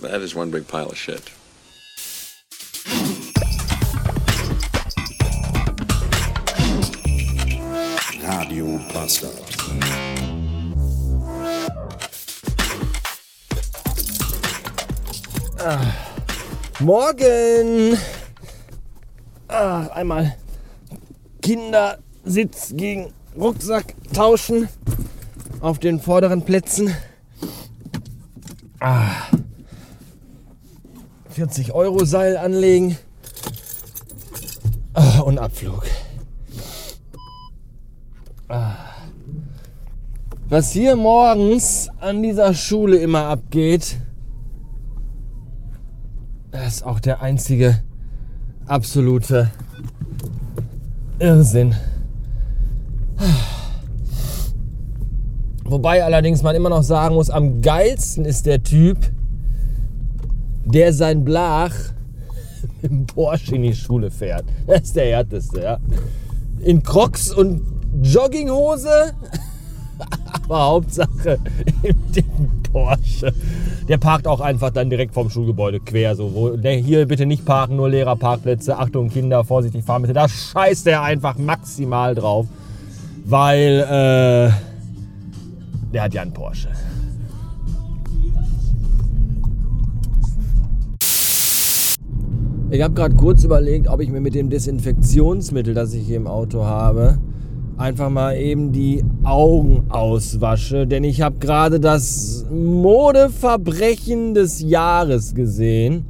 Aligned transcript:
That 0.00 0.22
is 0.22 0.32
one 0.32 0.50
big 0.50 0.68
pile 0.68 0.90
of 0.90 0.96
shit. 0.96 1.32
Radio 8.22 8.78
Bastard. 8.92 9.44
Morgen! 16.78 17.98
Ah, 19.48 19.88
einmal 19.88 20.36
Kindersitz 21.42 22.72
gegen 22.76 23.12
Rucksack 23.36 23.96
tauschen 24.14 24.68
auf 25.60 25.80
den 25.80 26.00
vorderen 26.00 26.44
Plätzen. 26.44 26.94
Ah. 28.78 29.26
40 31.38 31.72
Euro 31.72 32.04
Seil 32.04 32.36
anlegen 32.36 32.98
ah, 34.94 35.20
und 35.20 35.38
Abflug. 35.38 35.84
Ah. 38.48 38.74
Was 40.48 40.72
hier 40.72 40.96
morgens 40.96 41.90
an 42.00 42.24
dieser 42.24 42.54
Schule 42.54 42.96
immer 42.96 43.26
abgeht, 43.26 43.98
ist 46.66 46.84
auch 46.84 46.98
der 46.98 47.22
einzige 47.22 47.84
absolute 48.66 49.52
Irrsinn. 51.20 51.76
Wobei 55.62 56.02
allerdings 56.02 56.42
man 56.42 56.56
immer 56.56 56.70
noch 56.70 56.82
sagen 56.82 57.14
muss, 57.14 57.30
am 57.30 57.62
geilsten 57.62 58.24
ist 58.24 58.44
der 58.44 58.64
Typ, 58.64 58.98
der 60.72 60.92
sein 60.92 61.24
Blach 61.24 61.74
mit 62.82 62.90
dem 62.90 63.06
Porsche 63.06 63.56
in 63.56 63.62
die 63.62 63.74
Schule 63.74 64.10
fährt. 64.10 64.44
Das 64.66 64.82
ist 64.82 64.96
der 64.96 65.06
härteste, 65.06 65.62
ja. 65.62 65.78
In 66.60 66.82
Crocs 66.82 67.32
und 67.32 67.62
Jogginghose, 68.02 69.12
aber 70.44 70.66
Hauptsache 70.66 71.38
im 71.82 72.12
dicken 72.12 72.62
Porsche. 72.70 73.32
Der 73.88 73.96
parkt 73.96 74.26
auch 74.26 74.40
einfach 74.40 74.70
dann 74.70 74.90
direkt 74.90 75.14
vom 75.14 75.30
Schulgebäude 75.30 75.80
quer. 75.80 76.14
So, 76.14 76.34
wo, 76.34 76.50
der 76.50 76.74
hier 76.74 77.06
bitte 77.06 77.26
nicht 77.26 77.44
parken, 77.44 77.76
nur 77.76 77.88
Lehrerparkplätze. 77.88 78.76
Achtung, 78.76 79.08
Kinder, 79.08 79.44
vorsichtig 79.44 79.84
fahren 79.84 80.02
bitte. 80.02 80.14
Da 80.14 80.28
scheißt 80.28 80.86
er 80.88 81.02
einfach 81.02 81.38
maximal 81.38 82.14
drauf. 82.14 82.46
Weil, 83.24 83.80
äh, 83.80 84.52
der 85.92 86.02
hat 86.02 86.14
ja 86.14 86.22
einen 86.22 86.32
Porsche. 86.32 86.68
Ich 92.70 92.82
habe 92.82 92.92
gerade 92.92 93.16
kurz 93.16 93.44
überlegt, 93.44 93.88
ob 93.88 94.02
ich 94.02 94.10
mir 94.10 94.20
mit 94.20 94.34
dem 94.34 94.50
Desinfektionsmittel, 94.50 95.72
das 95.72 95.94
ich 95.94 96.06
hier 96.06 96.18
im 96.18 96.26
Auto 96.26 96.64
habe, 96.64 97.16
einfach 97.78 98.10
mal 98.10 98.36
eben 98.36 98.72
die 98.72 99.02
Augen 99.24 99.86
auswasche. 99.88 100.86
Denn 100.86 101.02
ich 101.02 101.22
habe 101.22 101.38
gerade 101.38 101.80
das 101.80 102.44
Modeverbrechen 102.52 104.34
des 104.34 104.60
Jahres 104.60 105.34
gesehen. 105.34 106.04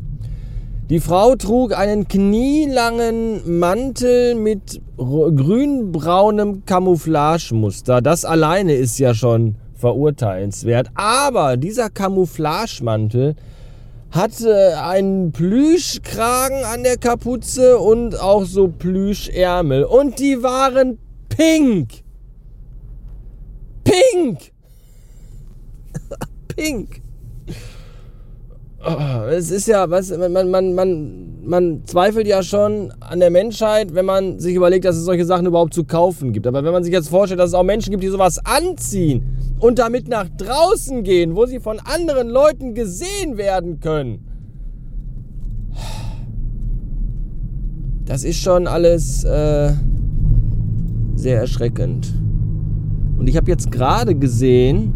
Die 0.90 0.98
Frau 0.98 1.36
trug 1.36 1.78
einen 1.78 2.08
knielangen 2.08 3.60
Mantel 3.60 4.34
mit 4.34 4.80
grünbraunem 4.96 6.64
Camouflagemuster. 6.64 8.00
Das 8.00 8.24
alleine 8.24 8.72
ist 8.72 8.98
ja 8.98 9.14
schon 9.14 9.54
verurteilenswert. 9.74 10.88
Aber 10.96 11.56
dieser 11.56 11.88
Camouflagemantel 11.88 13.36
hatte 14.10 14.82
einen 14.82 15.32
Plüschkragen 15.32 16.64
an 16.64 16.82
der 16.82 16.96
Kapuze 16.96 17.78
und 17.78 18.18
auch 18.18 18.44
so 18.44 18.68
Plüschärmel. 18.68 19.84
Und 19.84 20.18
die 20.18 20.42
waren 20.42 20.98
pink. 21.28 22.02
Pink. 23.84 24.52
pink. 26.56 27.02
Oh, 28.84 29.24
es 29.28 29.50
ist 29.50 29.66
ja, 29.66 29.90
was, 29.90 30.10
man, 30.10 30.50
man, 30.50 30.74
man, 30.74 31.37
man 31.48 31.86
zweifelt 31.86 32.26
ja 32.26 32.42
schon 32.42 32.92
an 33.00 33.20
der 33.20 33.30
Menschheit, 33.30 33.94
wenn 33.94 34.04
man 34.04 34.38
sich 34.38 34.54
überlegt, 34.54 34.84
dass 34.84 34.96
es 34.96 35.04
solche 35.04 35.24
Sachen 35.24 35.46
überhaupt 35.46 35.72
zu 35.72 35.84
kaufen 35.84 36.32
gibt. 36.32 36.46
Aber 36.46 36.62
wenn 36.62 36.72
man 36.72 36.84
sich 36.84 36.92
jetzt 36.92 37.08
vorstellt, 37.08 37.40
dass 37.40 37.48
es 37.48 37.54
auch 37.54 37.62
Menschen 37.62 37.90
gibt, 37.90 38.02
die 38.02 38.08
sowas 38.08 38.38
anziehen 38.44 39.38
und 39.58 39.78
damit 39.78 40.08
nach 40.08 40.28
draußen 40.28 41.02
gehen, 41.02 41.34
wo 41.34 41.46
sie 41.46 41.58
von 41.58 41.80
anderen 41.80 42.28
Leuten 42.28 42.74
gesehen 42.74 43.38
werden 43.38 43.80
können. 43.80 44.26
Das 48.04 48.24
ist 48.24 48.40
schon 48.40 48.66
alles 48.66 49.24
äh, 49.24 49.72
sehr 51.14 51.40
erschreckend. 51.40 52.12
Und 53.18 53.26
ich 53.26 53.36
habe 53.36 53.50
jetzt 53.50 53.70
gerade 53.70 54.14
gesehen, 54.14 54.92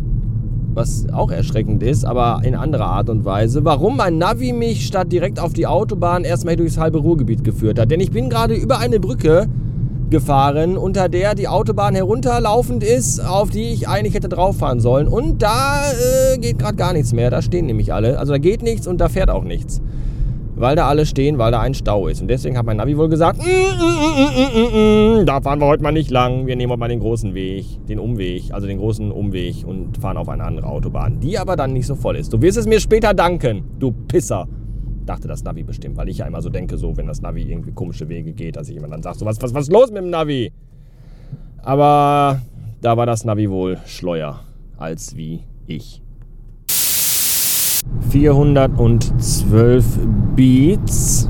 was 0.74 1.06
auch 1.12 1.30
erschreckend 1.30 1.82
ist, 1.82 2.04
aber 2.04 2.40
in 2.44 2.54
anderer 2.54 2.86
Art 2.86 3.10
und 3.10 3.24
Weise, 3.24 3.64
warum 3.64 3.96
mein 3.96 4.18
Navi 4.18 4.52
mich 4.52 4.86
statt 4.86 5.12
direkt 5.12 5.38
auf 5.38 5.52
die 5.52 5.66
Autobahn 5.66 6.24
erstmal 6.24 6.56
durchs 6.56 6.78
halbe 6.78 6.98
Ruhrgebiet 6.98 7.44
geführt 7.44 7.78
hat. 7.78 7.90
Denn 7.90 8.00
ich 8.00 8.10
bin 8.10 8.30
gerade 8.30 8.54
über 8.54 8.78
eine 8.78 9.00
Brücke 9.00 9.48
gefahren, 10.12 10.76
unter 10.76 11.08
der 11.08 11.34
die 11.34 11.48
Autobahn 11.48 11.94
herunterlaufend 11.94 12.84
ist, 12.84 13.18
auf 13.18 13.50
die 13.50 13.72
ich 13.72 13.88
eigentlich 13.88 14.14
hätte 14.14 14.28
drauf 14.28 14.58
fahren 14.58 14.78
sollen. 14.78 15.08
Und 15.08 15.42
da 15.42 15.82
äh, 15.90 16.38
geht 16.38 16.58
gerade 16.58 16.76
gar 16.76 16.92
nichts 16.92 17.12
mehr. 17.12 17.30
Da 17.30 17.42
stehen 17.42 17.66
nämlich 17.66 17.92
alle. 17.92 18.18
Also 18.18 18.32
da 18.32 18.38
geht 18.38 18.62
nichts 18.62 18.86
und 18.86 19.00
da 19.00 19.08
fährt 19.08 19.30
auch 19.30 19.42
nichts. 19.42 19.80
Weil 20.62 20.76
da 20.76 20.86
alle 20.86 21.06
stehen, 21.06 21.38
weil 21.38 21.50
da 21.50 21.58
ein 21.58 21.74
Stau 21.74 22.06
ist. 22.06 22.22
Und 22.22 22.28
deswegen 22.28 22.56
hat 22.56 22.64
mein 22.64 22.76
Navi 22.76 22.96
wohl 22.96 23.08
gesagt, 23.08 23.40
mm, 23.40 25.18
mm, 25.18 25.22
mm, 25.22 25.26
da 25.26 25.40
fahren 25.40 25.58
wir 25.58 25.66
heute 25.66 25.82
mal 25.82 25.90
nicht 25.90 26.08
lang. 26.08 26.46
Wir 26.46 26.54
nehmen 26.54 26.70
heute 26.70 26.78
mal 26.78 26.86
den 26.86 27.00
großen 27.00 27.34
Weg, 27.34 27.84
den 27.88 27.98
Umweg, 27.98 28.54
also 28.54 28.68
den 28.68 28.78
großen 28.78 29.10
Umweg 29.10 29.66
und 29.66 29.98
fahren 29.98 30.16
auf 30.16 30.28
eine 30.28 30.44
andere 30.44 30.68
Autobahn, 30.68 31.18
die 31.18 31.36
aber 31.36 31.56
dann 31.56 31.72
nicht 31.72 31.88
so 31.88 31.96
voll 31.96 32.14
ist. 32.14 32.32
Du 32.32 32.40
wirst 32.40 32.58
es 32.58 32.68
mir 32.68 32.78
später 32.78 33.12
danken, 33.12 33.64
du 33.80 33.90
Pisser 33.90 34.46
dachte 35.04 35.26
das 35.26 35.42
Navi 35.42 35.64
bestimmt, 35.64 35.96
weil 35.96 36.08
ich 36.08 36.18
ja 36.18 36.26
immer 36.26 36.40
so 36.40 36.48
denke, 36.48 36.78
so 36.78 36.96
wenn 36.96 37.08
das 37.08 37.22
Navi 37.22 37.42
irgendwie 37.42 37.72
komische 37.72 38.08
Wege 38.08 38.32
geht, 38.32 38.54
dass 38.54 38.68
ich 38.68 38.76
immer 38.76 38.86
dann 38.86 39.02
sage, 39.02 39.18
so 39.18 39.26
was, 39.26 39.42
was, 39.42 39.52
was 39.54 39.64
ist 39.64 39.72
los 39.72 39.90
mit 39.90 40.04
dem 40.04 40.10
Navi? 40.10 40.52
Aber 41.64 42.40
da 42.80 42.96
war 42.96 43.06
das 43.06 43.24
Navi 43.24 43.50
wohl 43.50 43.78
schleuer 43.84 44.38
als 44.78 45.16
wie 45.16 45.40
ich. 45.66 46.02
412 48.10 49.84
Beats. 50.36 51.28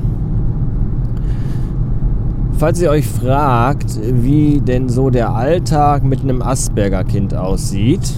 Falls 2.59 2.81
ihr 2.81 2.91
euch 2.91 3.07
fragt, 3.07 3.99
wie 4.03 4.61
denn 4.61 4.89
so 4.89 5.11
der 5.11 5.35
Alltag 5.35 6.05
mit 6.05 6.23
einem 6.23 6.43
Asperger-Kind 6.43 7.35
aussieht, 7.35 8.13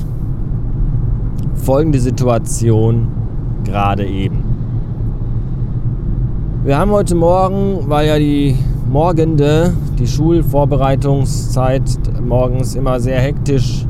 folgende 1.54 1.98
Situation 1.98 3.08
gerade 3.64 4.06
eben. 4.06 4.42
Wir 6.64 6.78
haben 6.78 6.90
heute 6.90 7.14
Morgen, 7.14 7.88
weil 7.88 8.06
ja 8.06 8.18
die 8.18 8.56
Morgende, 8.90 9.72
die 9.98 10.06
Schulvorbereitungszeit 10.06 11.82
morgens 12.22 12.74
immer 12.74 13.00
sehr 13.00 13.20
hektisch 13.20 13.86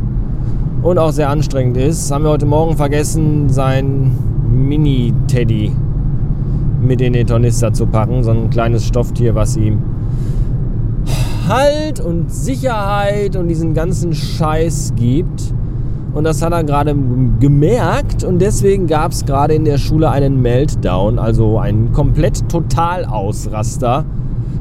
und 0.82 0.98
auch 0.98 1.10
sehr 1.10 1.30
anstrengend 1.30 1.76
ist, 1.76 2.10
haben 2.10 2.24
wir 2.24 2.30
heute 2.30 2.46
Morgen 2.46 2.76
vergessen, 2.76 3.48
sein 3.48 4.12
Mini-Teddy 4.54 5.72
mit 6.80 7.00
in 7.00 7.12
den 7.12 7.26
Tornister 7.26 7.72
zu 7.72 7.86
packen. 7.86 8.22
So 8.22 8.30
ein 8.30 8.50
kleines 8.50 8.86
Stofftier, 8.86 9.34
was 9.34 9.56
ihm 9.56 9.78
Halt 11.48 12.00
und 12.00 12.32
Sicherheit 12.32 13.36
und 13.36 13.48
diesen 13.48 13.74
ganzen 13.74 14.14
Scheiß 14.14 14.94
gibt. 14.96 15.52
Und 16.14 16.24
das 16.24 16.40
hat 16.42 16.52
er 16.52 16.64
gerade 16.64 16.96
gemerkt 17.40 18.22
und 18.22 18.38
deswegen 18.38 18.86
gab 18.86 19.12
es 19.12 19.26
gerade 19.26 19.52
in 19.54 19.64
der 19.64 19.78
Schule 19.78 20.10
einen 20.10 20.40
Meltdown, 20.40 21.18
also 21.18 21.58
einen 21.58 21.92
komplett 21.92 22.48
Totalausraster 22.48 24.04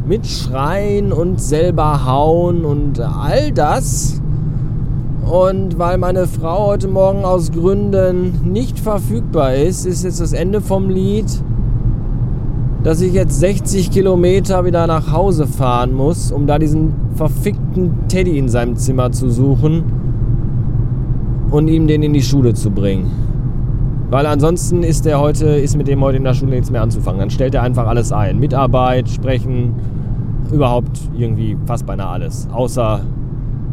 mit 0.05 0.25
Schreien 0.25 1.13
und 1.13 1.39
selber 1.39 2.05
hauen 2.05 2.65
und 2.65 2.99
all 2.99 3.51
das. 3.51 4.22
Und 5.29 5.79
weil 5.79 5.97
meine 5.97 6.27
Frau 6.27 6.67
heute 6.67 6.87
Morgen 6.87 7.23
aus 7.23 7.51
Gründen 7.51 8.51
nicht 8.51 8.77
verfügbar 8.77 9.55
ist, 9.55 9.85
ist 9.85 10.03
jetzt 10.03 10.19
das 10.19 10.33
Ende 10.33 10.59
vom 10.59 10.89
Lied, 10.89 11.25
dass 12.83 12.99
ich 12.99 13.13
jetzt 13.13 13.39
60 13.39 13.89
Kilometer 13.89 14.65
wieder 14.65 14.85
nach 14.85 15.11
Hause 15.11 15.47
fahren 15.47 15.93
muss, 15.93 16.31
um 16.31 16.45
da 16.45 16.59
diesen 16.59 16.93
verfickten 17.15 18.07
Teddy 18.09 18.37
in 18.37 18.49
seinem 18.49 18.75
Zimmer 18.75 19.11
zu 19.11 19.29
suchen 19.29 19.83
und 21.51 21.69
ihm 21.69 21.87
den 21.87 22.03
in 22.03 22.11
die 22.13 22.21
Schule 22.21 22.53
zu 22.53 22.71
bringen. 22.71 23.09
Weil 24.09 24.25
ansonsten 24.25 24.83
ist 24.83 25.05
er 25.05 25.21
heute, 25.21 25.47
ist 25.47 25.77
mit 25.77 25.87
dem 25.87 26.01
heute 26.01 26.17
in 26.17 26.23
der 26.25 26.33
Schule 26.33 26.51
nichts 26.51 26.69
mehr 26.69 26.81
anzufangen. 26.81 27.19
Dann 27.19 27.29
stellt 27.29 27.55
er 27.55 27.63
einfach 27.63 27.87
alles 27.87 28.11
ein. 28.11 28.39
Mitarbeit, 28.39 29.09
sprechen, 29.09 29.73
überhaupt 30.51 30.99
irgendwie 31.17 31.57
fast 31.65 31.85
beinahe 31.85 32.09
alles. 32.09 32.47
Außer 32.51 33.01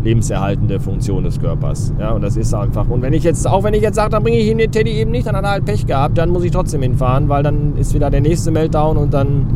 lebenserhaltende 0.02 0.80
Funktion 0.80 1.24
des 1.24 1.38
Körpers. 1.38 1.92
Ja, 1.98 2.12
und 2.12 2.22
das 2.22 2.36
ist 2.36 2.54
einfach. 2.54 2.88
Und 2.88 3.02
wenn 3.02 3.12
ich 3.12 3.22
jetzt, 3.22 3.46
auch 3.46 3.64
wenn 3.64 3.74
ich 3.74 3.82
jetzt 3.82 3.96
sage, 3.96 4.10
dann 4.10 4.22
bringe 4.22 4.38
ich 4.38 4.48
ihn 4.48 4.58
den 4.58 4.70
Teddy 4.70 4.92
eben 4.92 5.10
nicht, 5.10 5.26
dann 5.26 5.36
hat 5.36 5.44
er 5.44 5.50
halt 5.50 5.64
Pech 5.64 5.86
gehabt, 5.86 6.16
dann 6.18 6.30
muss 6.30 6.44
ich 6.44 6.50
trotzdem 6.50 6.82
hinfahren, 6.82 7.28
weil 7.28 7.42
dann 7.42 7.76
ist 7.76 7.94
wieder 7.94 8.10
der 8.10 8.20
nächste 8.20 8.50
Meltdown 8.50 8.96
und 8.96 9.12
dann 9.12 9.46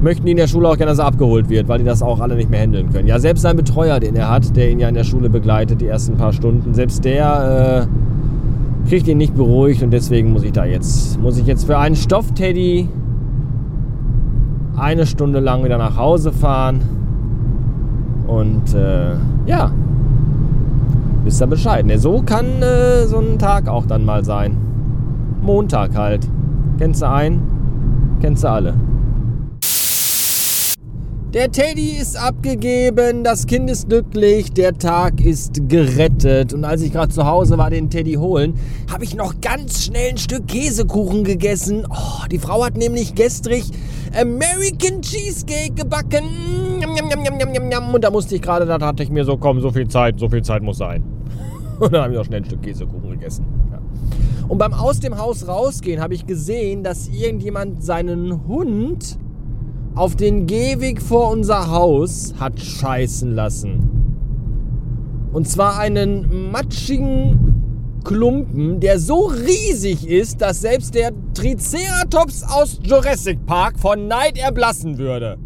möchten 0.00 0.24
die 0.26 0.30
in 0.32 0.36
der 0.36 0.46
Schule 0.46 0.68
auch 0.68 0.76
gerne, 0.76 0.92
dass 0.92 1.00
er 1.00 1.06
abgeholt 1.06 1.48
wird, 1.48 1.68
weil 1.68 1.78
die 1.78 1.84
das 1.84 2.02
auch 2.02 2.20
alle 2.20 2.36
nicht 2.36 2.50
mehr 2.50 2.60
handeln 2.60 2.90
können. 2.92 3.08
Ja, 3.08 3.18
selbst 3.18 3.42
sein 3.42 3.56
Betreuer, 3.56 4.00
den 4.00 4.16
er 4.16 4.30
hat, 4.30 4.56
der 4.56 4.70
ihn 4.70 4.78
ja 4.78 4.88
in 4.88 4.94
der 4.94 5.04
Schule 5.04 5.28
begleitet, 5.28 5.80
die 5.80 5.86
ersten 5.86 6.16
paar 6.16 6.32
Stunden, 6.32 6.72
selbst 6.72 7.04
der 7.04 7.88
äh, 7.88 8.88
kriegt 8.88 9.08
ihn 9.08 9.18
nicht 9.18 9.34
beruhigt 9.34 9.82
und 9.82 9.90
deswegen 9.90 10.32
muss 10.32 10.44
ich 10.44 10.52
da 10.52 10.64
jetzt, 10.64 11.20
muss 11.20 11.36
ich 11.36 11.46
jetzt 11.46 11.64
für 11.64 11.78
einen 11.78 11.96
Stoffteddy 11.96 12.88
eine 14.76 15.06
Stunde 15.06 15.40
lang 15.40 15.64
wieder 15.64 15.76
nach 15.76 15.96
Hause 15.96 16.32
fahren 16.32 16.97
und 18.28 18.74
äh, 18.74 19.14
ja, 19.46 19.72
wisst 21.24 21.42
ihr 21.42 21.46
Bescheid. 21.46 21.84
Ne? 21.84 21.98
So 21.98 22.22
kann 22.22 22.62
äh, 22.62 23.06
so 23.06 23.18
ein 23.18 23.38
Tag 23.38 23.68
auch 23.68 23.86
dann 23.86 24.04
mal 24.04 24.24
sein. 24.24 24.56
Montag 25.42 25.96
halt. 25.96 26.28
Kennst 26.78 27.02
du 27.02 27.08
einen? 27.08 27.42
Kennst 28.20 28.44
du 28.44 28.48
alle. 28.48 28.74
Der 31.34 31.52
Teddy 31.52 31.98
ist 32.00 32.16
abgegeben, 32.16 33.22
das 33.22 33.46
Kind 33.46 33.68
ist 33.68 33.90
glücklich, 33.90 34.50
der 34.50 34.78
Tag 34.78 35.20
ist 35.20 35.68
gerettet. 35.68 36.54
Und 36.54 36.64
als 36.64 36.80
ich 36.80 36.90
gerade 36.90 37.12
zu 37.12 37.26
Hause 37.26 37.58
war, 37.58 37.68
den 37.68 37.90
Teddy 37.90 38.14
holen, 38.14 38.54
habe 38.90 39.04
ich 39.04 39.14
noch 39.14 39.38
ganz 39.42 39.84
schnell 39.84 40.12
ein 40.12 40.16
Stück 40.16 40.46
Käsekuchen 40.48 41.24
gegessen. 41.24 41.86
Oh, 41.90 42.26
die 42.32 42.38
Frau 42.38 42.64
hat 42.64 42.78
nämlich 42.78 43.14
gestrig 43.14 43.64
American 44.18 45.02
Cheesecake 45.02 45.74
gebacken. 45.74 46.24
Und 47.92 48.04
da 48.04 48.10
musste 48.10 48.34
ich 48.34 48.40
gerade, 48.40 48.64
da 48.64 48.78
dachte 48.78 49.02
ich 49.02 49.10
mir 49.10 49.26
so, 49.26 49.36
komm, 49.36 49.60
so 49.60 49.70
viel 49.70 49.86
Zeit, 49.86 50.18
so 50.18 50.30
viel 50.30 50.42
Zeit 50.42 50.62
muss 50.62 50.78
sein. 50.78 51.04
Und 51.78 51.92
dann 51.92 52.04
habe 52.04 52.14
ich 52.14 52.18
auch 52.18 52.24
schnell 52.24 52.40
ein 52.40 52.46
Stück 52.46 52.62
Käsekuchen 52.62 53.10
gegessen. 53.10 53.44
Und 54.48 54.56
beim 54.56 54.72
aus 54.72 54.98
dem 55.00 55.18
Haus 55.18 55.46
rausgehen 55.46 56.00
habe 56.00 56.14
ich 56.14 56.24
gesehen, 56.24 56.82
dass 56.82 57.06
irgendjemand 57.08 57.84
seinen 57.84 58.48
Hund 58.48 59.18
auf 59.98 60.14
den 60.14 60.46
Gehweg 60.46 61.02
vor 61.02 61.32
unser 61.32 61.70
Haus 61.70 62.32
hat 62.38 62.60
scheißen 62.60 63.34
lassen. 63.34 65.28
Und 65.32 65.48
zwar 65.48 65.78
einen 65.78 66.52
matschigen 66.52 68.00
Klumpen, 68.04 68.78
der 68.78 69.00
so 69.00 69.26
riesig 69.26 70.06
ist, 70.06 70.40
dass 70.40 70.60
selbst 70.60 70.94
der 70.94 71.10
Triceratops 71.34 72.44
aus 72.44 72.78
Jurassic 72.84 73.44
Park 73.44 73.78
von 73.80 74.06
Neid 74.06 74.38
erblassen 74.38 74.98
würde. 74.98 75.36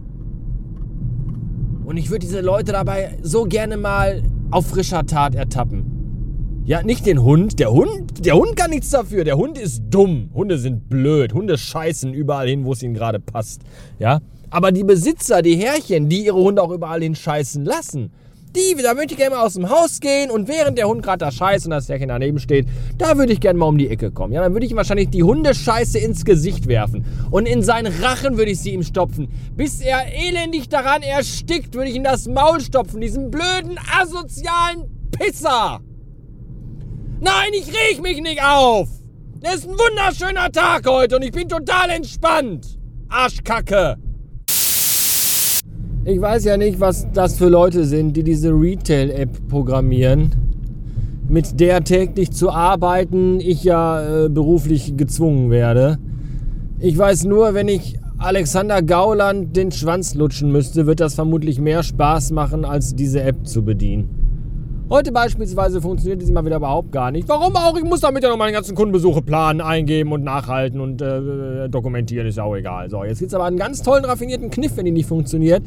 Und 1.86 1.96
ich 1.96 2.10
würde 2.10 2.26
diese 2.26 2.42
Leute 2.42 2.72
dabei 2.72 3.18
so 3.22 3.44
gerne 3.44 3.78
mal 3.78 4.22
auf 4.50 4.66
frischer 4.66 5.06
Tat 5.06 5.34
ertappen. 5.34 6.62
Ja, 6.64 6.82
nicht 6.82 7.06
den 7.06 7.22
Hund. 7.22 7.58
Der 7.58 7.72
Hund, 7.72 8.24
der 8.24 8.34
Hund 8.34 8.54
kann 8.54 8.70
nichts 8.70 8.90
dafür. 8.90 9.24
Der 9.24 9.36
Hund 9.36 9.58
ist 9.58 9.82
dumm. 9.88 10.30
Hunde 10.34 10.58
sind 10.58 10.88
blöd. 10.90 11.32
Hunde 11.32 11.56
scheißen 11.56 12.12
überall 12.12 12.48
hin, 12.48 12.64
wo 12.64 12.72
es 12.72 12.82
ihnen 12.82 12.94
gerade 12.94 13.18
passt. 13.18 13.62
Ja, 13.98 14.20
aber 14.52 14.70
die 14.70 14.84
Besitzer, 14.84 15.42
die 15.42 15.56
Herrchen, 15.56 16.08
die 16.08 16.26
ihre 16.26 16.36
Hunde 16.36 16.62
auch 16.62 16.70
überall 16.70 17.02
hinscheißen 17.02 17.64
lassen, 17.64 18.12
die, 18.54 18.76
da 18.82 18.94
würde 18.96 19.06
ich 19.10 19.16
gerne 19.16 19.34
mal 19.34 19.46
aus 19.46 19.54
dem 19.54 19.70
Haus 19.70 19.98
gehen 19.98 20.30
und 20.30 20.46
während 20.46 20.76
der 20.76 20.86
Hund 20.86 21.02
gerade 21.02 21.24
da 21.24 21.30
scheißt 21.30 21.64
und 21.64 21.70
das 21.70 21.88
Herrchen 21.88 22.08
daneben 22.08 22.38
steht, 22.38 22.66
da 22.98 23.16
würde 23.16 23.32
ich 23.32 23.40
gerne 23.40 23.58
mal 23.58 23.64
um 23.64 23.78
die 23.78 23.88
Ecke 23.88 24.10
kommen. 24.10 24.34
Ja, 24.34 24.42
dann 24.42 24.52
würde 24.52 24.66
ich 24.66 24.72
ihm 24.72 24.76
wahrscheinlich 24.76 25.08
die 25.08 25.22
Hundescheiße 25.22 25.98
ins 25.98 26.26
Gesicht 26.26 26.68
werfen 26.68 27.06
und 27.30 27.46
in 27.46 27.62
seinen 27.62 27.90
Rachen 28.02 28.36
würde 28.36 28.50
ich 28.50 28.60
sie 28.60 28.74
ihm 28.74 28.82
stopfen. 28.82 29.28
Bis 29.56 29.80
er 29.80 30.04
elendig 30.12 30.68
daran 30.68 31.00
erstickt, 31.00 31.74
würde 31.74 31.88
ich 31.88 31.96
ihm 31.96 32.04
das 32.04 32.28
Maul 32.28 32.60
stopfen, 32.60 33.00
diesen 33.00 33.30
blöden, 33.30 33.78
asozialen 33.98 35.10
Pisser. 35.18 35.80
Nein, 37.20 37.52
ich 37.54 37.68
reg 37.68 38.02
mich 38.02 38.20
nicht 38.20 38.42
auf. 38.44 38.88
Es 39.40 39.54
ist 39.56 39.68
ein 39.68 39.78
wunderschöner 39.78 40.52
Tag 40.52 40.86
heute 40.86 41.16
und 41.16 41.22
ich 41.22 41.32
bin 41.32 41.48
total 41.48 41.88
entspannt. 41.88 42.78
Arschkacke. 43.08 43.96
Ich 46.04 46.20
weiß 46.20 46.44
ja 46.46 46.56
nicht, 46.56 46.80
was 46.80 47.06
das 47.12 47.38
für 47.38 47.48
Leute 47.48 47.84
sind, 47.84 48.16
die 48.16 48.24
diese 48.24 48.50
Retail-App 48.50 49.46
programmieren, 49.48 50.32
mit 51.28 51.60
der 51.60 51.84
täglich 51.84 52.32
zu 52.32 52.50
arbeiten 52.50 53.38
ich 53.38 53.62
ja 53.62 54.24
äh, 54.24 54.28
beruflich 54.28 54.96
gezwungen 54.96 55.50
werde. 55.52 55.98
Ich 56.80 56.98
weiß 56.98 57.24
nur, 57.26 57.54
wenn 57.54 57.68
ich 57.68 58.00
Alexander 58.18 58.82
Gauland 58.82 59.56
den 59.56 59.70
Schwanz 59.70 60.16
lutschen 60.16 60.50
müsste, 60.50 60.86
wird 60.86 60.98
das 60.98 61.14
vermutlich 61.14 61.60
mehr 61.60 61.84
Spaß 61.84 62.32
machen, 62.32 62.64
als 62.64 62.96
diese 62.96 63.22
App 63.22 63.46
zu 63.46 63.64
bedienen. 63.64 64.21
Heute 64.92 65.10
beispielsweise 65.10 65.80
funktioniert 65.80 66.20
diese 66.20 66.34
mal 66.34 66.44
wieder 66.44 66.56
überhaupt 66.56 66.92
gar 66.92 67.10
nicht. 67.10 67.26
Warum 67.26 67.56
auch? 67.56 67.78
Ich 67.78 67.82
muss 67.82 68.00
damit 68.00 68.22
ja 68.22 68.28
noch 68.28 68.36
meine 68.36 68.52
ganzen 68.52 68.74
Kundenbesuche 68.74 69.22
planen, 69.22 69.62
eingeben 69.62 70.12
und 70.12 70.22
nachhalten 70.22 70.82
und 70.82 71.00
äh, 71.00 71.70
dokumentieren, 71.70 72.26
ist 72.26 72.36
ja 72.36 72.44
auch 72.44 72.54
egal. 72.54 72.90
So, 72.90 73.02
jetzt 73.02 73.20
gibt 73.20 73.30
es 73.30 73.34
aber 73.34 73.44
einen 73.44 73.56
ganz 73.56 73.80
tollen, 73.80 74.04
raffinierten 74.04 74.50
Kniff, 74.50 74.76
wenn 74.76 74.84
die 74.84 74.90
nicht 74.90 75.08
funktioniert. 75.08 75.62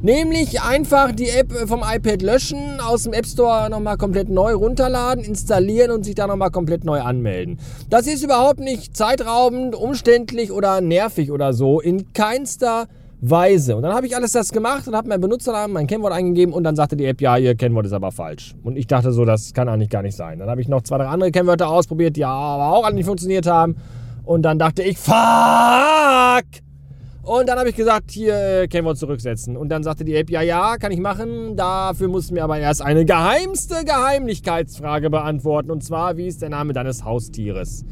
Nämlich 0.00 0.62
einfach 0.62 1.10
die 1.10 1.28
App 1.28 1.52
vom 1.66 1.82
iPad 1.84 2.22
löschen, 2.22 2.78
aus 2.78 3.02
dem 3.02 3.14
App 3.14 3.26
Store 3.26 3.68
nochmal 3.68 3.96
komplett 3.96 4.28
neu 4.28 4.54
runterladen, 4.54 5.24
installieren 5.24 5.90
und 5.90 6.04
sich 6.04 6.14
da 6.14 6.28
nochmal 6.28 6.52
komplett 6.52 6.84
neu 6.84 7.00
anmelden. 7.00 7.58
Das 7.90 8.06
ist 8.06 8.22
überhaupt 8.22 8.60
nicht 8.60 8.96
zeitraubend, 8.96 9.74
umständlich 9.74 10.52
oder 10.52 10.80
nervig 10.80 11.32
oder 11.32 11.52
so. 11.52 11.80
In 11.80 12.12
keinster 12.12 12.86
Weise. 13.20 13.76
Und 13.76 13.82
dann 13.82 13.94
habe 13.94 14.06
ich 14.06 14.14
alles 14.14 14.32
das 14.32 14.52
gemacht 14.52 14.86
und 14.86 14.94
habe 14.94 15.08
meinen 15.08 15.20
Benutzernamen, 15.20 15.72
mein 15.72 15.86
Kennwort 15.86 16.12
eingegeben 16.12 16.54
und 16.54 16.62
dann 16.62 16.76
sagte 16.76 16.96
die 16.96 17.04
App, 17.04 17.20
ja, 17.20 17.36
ihr 17.36 17.54
Kennwort 17.56 17.86
ist 17.86 17.92
aber 17.92 18.12
falsch. 18.12 18.54
Und 18.62 18.76
ich 18.76 18.86
dachte 18.86 19.12
so, 19.12 19.24
das 19.24 19.52
kann 19.52 19.68
eigentlich 19.68 19.90
gar 19.90 20.02
nicht 20.02 20.16
sein. 20.16 20.38
Dann 20.38 20.48
habe 20.48 20.60
ich 20.60 20.68
noch 20.68 20.82
zwei, 20.82 20.98
drei 20.98 21.06
andere 21.06 21.32
Kennwörter 21.32 21.68
ausprobiert, 21.68 22.16
die 22.16 22.24
aber 22.24 22.72
auch 22.72 22.90
nicht 22.92 23.06
funktioniert 23.06 23.46
haben. 23.46 23.76
Und 24.24 24.42
dann 24.42 24.58
dachte 24.58 24.82
ich, 24.82 24.98
fuck! 24.98 25.14
Und 27.22 27.46
dann 27.46 27.58
habe 27.58 27.68
ich 27.68 27.76
gesagt, 27.76 28.10
hier 28.10 28.62
äh, 28.62 28.68
Kennwort 28.68 28.96
zurücksetzen. 28.96 29.56
Und 29.56 29.68
dann 29.68 29.82
sagte 29.82 30.04
die 30.04 30.14
App, 30.14 30.30
ja, 30.30 30.40
ja, 30.40 30.78
kann 30.78 30.92
ich 30.92 31.00
machen. 31.00 31.56
Dafür 31.56 32.08
musst 32.08 32.30
du 32.30 32.34
mir 32.34 32.44
aber 32.44 32.58
erst 32.58 32.80
eine 32.80 33.04
geheimste 33.04 33.84
Geheimlichkeitsfrage 33.84 35.10
beantworten. 35.10 35.70
Und 35.70 35.84
zwar, 35.84 36.16
wie 36.16 36.26
ist 36.26 36.40
der 36.40 36.48
Name 36.48 36.72
deines 36.72 37.04
Haustieres? 37.04 37.84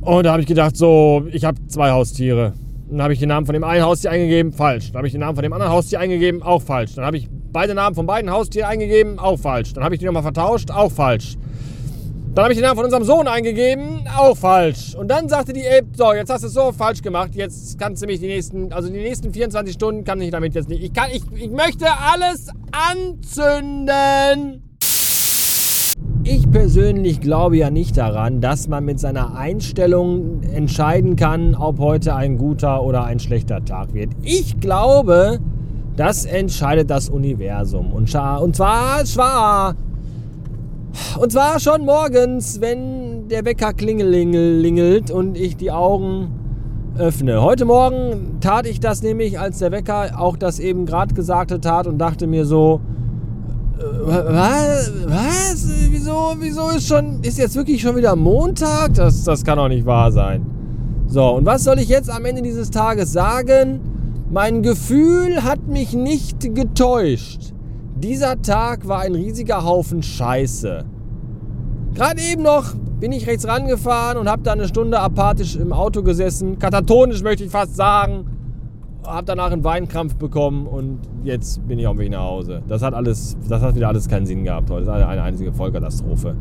Und 0.00 0.24
da 0.24 0.32
habe 0.32 0.40
ich 0.40 0.48
gedacht, 0.48 0.76
so, 0.76 1.24
ich 1.30 1.44
habe 1.44 1.58
zwei 1.68 1.90
Haustiere. 1.90 2.54
Dann 2.90 3.02
habe 3.02 3.12
ich 3.12 3.20
den 3.20 3.28
Namen 3.28 3.46
von 3.46 3.52
dem 3.52 3.62
einen 3.62 3.84
Haustier 3.84 4.10
eingegeben, 4.10 4.52
falsch. 4.52 4.90
Dann 4.90 4.98
habe 4.98 5.06
ich 5.06 5.12
den 5.12 5.20
Namen 5.20 5.36
von 5.36 5.44
dem 5.44 5.52
anderen 5.52 5.72
Haustier 5.72 6.00
eingegeben, 6.00 6.42
auch 6.42 6.60
falsch. 6.60 6.96
Dann 6.96 7.04
habe 7.04 7.16
ich 7.16 7.28
beide 7.52 7.74
Namen 7.74 7.94
von 7.94 8.06
beiden 8.06 8.30
Haustieren 8.30 8.68
eingegeben, 8.68 9.18
auch 9.18 9.38
falsch. 9.38 9.72
Dann 9.72 9.84
habe 9.84 9.94
ich 9.94 10.00
die 10.00 10.06
nochmal 10.06 10.22
vertauscht, 10.22 10.70
auch 10.70 10.90
falsch. 10.90 11.36
Dann 12.34 12.44
habe 12.44 12.52
ich 12.52 12.58
den 12.58 12.64
Namen 12.64 12.76
von 12.76 12.84
unserem 12.84 13.04
Sohn 13.04 13.26
eingegeben, 13.26 14.04
auch 14.16 14.36
falsch. 14.36 14.94
Und 14.94 15.08
dann 15.08 15.28
sagte 15.28 15.52
die 15.52 15.64
App, 15.64 15.86
so, 15.94 16.12
jetzt 16.12 16.30
hast 16.30 16.42
du 16.42 16.46
es 16.46 16.54
so 16.54 16.72
falsch 16.72 17.02
gemacht, 17.02 17.34
jetzt 17.34 17.78
kannst 17.78 18.02
du 18.02 18.06
mich 18.06 18.20
die 18.20 18.28
nächsten, 18.28 18.72
also 18.72 18.88
die 18.88 18.98
nächsten 18.98 19.32
24 19.32 19.74
Stunden 19.74 20.04
kann 20.04 20.20
ich 20.20 20.30
damit 20.30 20.54
jetzt 20.54 20.68
nicht. 20.68 20.82
Ich 20.82 20.92
kann, 20.92 21.10
ich, 21.12 21.22
ich 21.34 21.50
möchte 21.50 21.86
alles 21.86 22.48
anzünden. 22.70 24.69
Ich 26.32 26.48
persönlich 26.48 27.20
glaube 27.20 27.56
ja 27.56 27.70
nicht 27.70 27.96
daran, 27.96 28.40
dass 28.40 28.68
man 28.68 28.84
mit 28.84 29.00
seiner 29.00 29.34
Einstellung 29.34 30.44
entscheiden 30.54 31.16
kann, 31.16 31.56
ob 31.56 31.80
heute 31.80 32.14
ein 32.14 32.38
guter 32.38 32.84
oder 32.84 33.02
ein 33.02 33.18
schlechter 33.18 33.64
Tag 33.64 33.94
wird. 33.94 34.10
Ich 34.22 34.60
glaube, 34.60 35.40
das 35.96 36.26
entscheidet 36.26 36.88
das 36.88 37.08
Universum. 37.08 37.86
Und, 37.86 38.14
und 38.14 38.54
zwar, 38.54 39.04
zwar, 39.06 39.74
und 41.18 41.32
zwar 41.32 41.58
schon 41.58 41.84
morgens, 41.84 42.60
wenn 42.60 43.26
der 43.26 43.44
Wecker 43.44 43.72
klingelingelt 43.72 45.10
und 45.10 45.36
ich 45.36 45.56
die 45.56 45.72
Augen 45.72 46.28
öffne. 46.96 47.42
Heute 47.42 47.64
Morgen 47.64 48.38
tat 48.40 48.68
ich 48.68 48.78
das 48.78 49.02
nämlich, 49.02 49.40
als 49.40 49.58
der 49.58 49.72
Wecker 49.72 50.12
auch 50.16 50.36
das 50.36 50.60
eben 50.60 50.86
gerade 50.86 51.12
Gesagte 51.12 51.60
tat 51.60 51.88
und 51.88 51.98
dachte 51.98 52.28
mir 52.28 52.44
so, 52.44 52.80
was? 53.82 54.92
Was? 55.06 55.68
Wieso? 55.90 56.34
Wieso 56.38 56.70
ist 56.70 56.86
schon. 56.86 57.22
Ist 57.22 57.38
jetzt 57.38 57.56
wirklich 57.56 57.80
schon 57.80 57.96
wieder 57.96 58.16
Montag? 58.16 58.94
Das, 58.94 59.24
das 59.24 59.44
kann 59.44 59.58
doch 59.58 59.68
nicht 59.68 59.86
wahr 59.86 60.12
sein. 60.12 60.44
So, 61.06 61.28
und 61.30 61.46
was 61.46 61.64
soll 61.64 61.78
ich 61.78 61.88
jetzt 61.88 62.10
am 62.10 62.24
Ende 62.24 62.42
dieses 62.42 62.70
Tages 62.70 63.12
sagen? 63.12 63.80
Mein 64.30 64.62
Gefühl 64.62 65.42
hat 65.42 65.66
mich 65.66 65.92
nicht 65.92 66.54
getäuscht. 66.54 67.52
Dieser 67.96 68.40
Tag 68.40 68.86
war 68.86 69.00
ein 69.00 69.14
riesiger 69.14 69.64
Haufen 69.64 70.02
Scheiße. 70.02 70.84
Gerade 71.94 72.20
eben 72.22 72.42
noch 72.42 72.74
bin 73.00 73.12
ich 73.12 73.26
rechts 73.26 73.48
rangefahren 73.48 74.18
und 74.18 74.28
habe 74.28 74.42
da 74.42 74.52
eine 74.52 74.68
Stunde 74.68 75.00
apathisch 75.00 75.56
im 75.56 75.72
Auto 75.72 76.02
gesessen. 76.02 76.58
Katatonisch 76.58 77.22
möchte 77.22 77.44
ich 77.44 77.50
fast 77.50 77.74
sagen 77.74 78.26
habe 79.04 79.24
danach 79.26 79.50
einen 79.50 79.64
Weinkrampf 79.64 80.16
bekommen 80.16 80.66
und 80.66 81.00
jetzt 81.24 81.66
bin 81.66 81.78
ich 81.78 81.86
auf 81.86 81.96
dem 81.96 82.00
Weg 82.00 82.10
nach 82.10 82.22
Hause. 82.22 82.62
Das 82.68 82.82
hat 82.82 82.94
alles, 82.94 83.36
das 83.48 83.62
hat 83.62 83.74
wieder 83.74 83.88
alles 83.88 84.08
keinen 84.08 84.26
Sinn 84.26 84.44
gehabt 84.44 84.70
heute. 84.70 84.86
Das 84.86 84.98
ist 84.98 85.04
eine 85.04 85.22
einzige 85.22 85.52
Vollkatastrophe. 85.52 86.36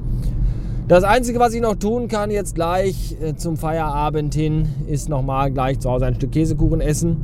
Das 0.87 1.03
Einzige, 1.03 1.39
was 1.39 1.53
ich 1.53 1.61
noch 1.61 1.75
tun 1.75 2.07
kann 2.07 2.31
jetzt 2.31 2.55
gleich 2.55 3.15
äh, 3.21 3.35
zum 3.35 3.57
Feierabend 3.57 4.33
hin, 4.33 4.67
ist 4.87 5.07
nochmal 5.07 5.51
gleich 5.51 5.79
zu 5.79 5.89
Hause 5.89 6.07
ein 6.07 6.15
Stück 6.15 6.31
Käsekuchen 6.31 6.81
essen, 6.81 7.17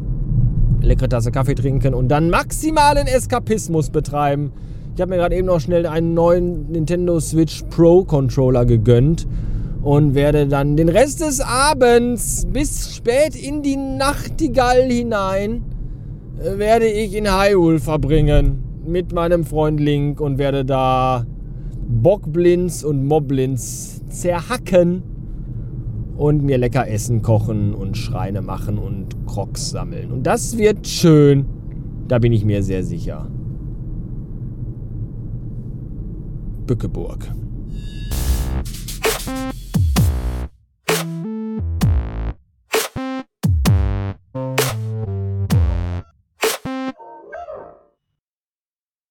leckere 0.82 1.10
Tasse 1.10 1.32
Kaffee 1.32 1.56
trinken 1.56 1.94
und 1.94 2.10
dann 2.10 2.30
maximalen 2.30 3.08
Eskapismus 3.08 3.90
betreiben, 3.90 4.52
Ich 4.96 5.02
habe 5.02 5.10
mir 5.10 5.18
gerade 5.18 5.36
eben 5.36 5.48
noch 5.48 5.60
schnell 5.60 5.88
einen 5.88 6.14
neuen 6.14 6.72
Nintendo 6.72 7.20
Switch 7.20 7.64
Pro 7.70 8.06
Controller 8.06 8.66
gegönnt 8.66 9.28
und 9.86 10.16
werde 10.16 10.48
dann 10.48 10.76
den 10.76 10.90
Rest 10.90 11.22
des 11.22 11.40
Abends 11.42 12.48
bis 12.52 12.96
spät 12.96 13.36
in 13.36 13.62
die 13.62 13.78
Nachtigall 13.78 14.82
hinein 14.90 15.62
äh, 16.44 16.58
werde 16.58 16.88
ich 16.88 17.16
in 17.16 17.28
Hyrule 17.28 17.80
verbringen 17.80 18.64
mit 18.84 19.14
meinem 19.14 19.44
Freund 19.44 19.80
Link 19.80 20.20
und 20.20 20.40
werde 20.40 20.66
da 20.66 21.28
Bockblins 21.88 22.84
und 22.84 23.06
Moblins 23.06 24.02
zerhacken 24.10 25.04
und 26.18 26.44
mir 26.44 26.58
lecker 26.58 26.90
Essen 26.90 27.22
kochen 27.22 27.76
und 27.76 27.96
Schreine 27.96 28.42
machen 28.42 28.80
und 28.80 29.16
Crocs 29.28 29.70
sammeln. 29.70 30.12
Und 30.12 30.24
das 30.24 30.58
wird 30.58 30.88
schön, 30.88 31.46
da 32.08 32.18
bin 32.18 32.34
ich 32.34 32.44
mir 32.44 32.64
sehr 32.64 32.84
sicher. 32.84 33.28
Bückeburg. 36.66 37.20